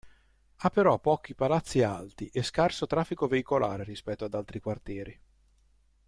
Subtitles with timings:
[0.55, 5.21] Ha però pochi palazzi alti e scarso traffico veicolare rispetto ad altri quartieri.